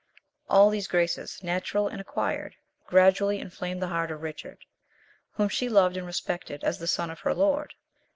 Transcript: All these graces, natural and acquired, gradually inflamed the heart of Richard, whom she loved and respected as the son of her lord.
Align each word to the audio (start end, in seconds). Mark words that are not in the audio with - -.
All 0.49 0.71
these 0.71 0.87
graces, 0.87 1.43
natural 1.43 1.87
and 1.87 2.01
acquired, 2.01 2.55
gradually 2.87 3.37
inflamed 3.37 3.83
the 3.83 3.89
heart 3.89 4.09
of 4.09 4.23
Richard, 4.23 4.65
whom 5.33 5.47
she 5.47 5.69
loved 5.69 5.95
and 5.95 6.07
respected 6.07 6.63
as 6.63 6.79
the 6.79 6.87
son 6.87 7.11
of 7.11 7.19
her 7.19 7.35
lord. 7.35 7.75